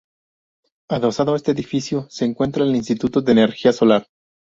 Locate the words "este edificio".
1.35-2.07